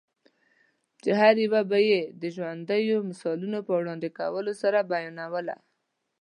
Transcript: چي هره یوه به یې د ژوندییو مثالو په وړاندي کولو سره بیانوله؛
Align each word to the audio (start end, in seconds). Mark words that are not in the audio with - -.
چي 1.01 1.09
هره 1.19 1.39
یوه 1.45 1.61
به 1.69 1.79
یې 1.89 2.01
د 2.21 2.23
ژوندییو 2.35 3.07
مثالو 3.09 3.59
په 3.67 3.73
وړاندي 3.79 4.09
کولو 4.19 4.51
سره 4.61 4.87
بیانوله؛ 4.91 5.55